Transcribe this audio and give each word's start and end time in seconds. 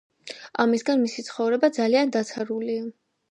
ამისგან 0.63 1.03
მისი 1.03 1.25
ცხოვრება 1.27 1.71
ძალიან 1.77 2.13
დაცარულია 2.17 2.89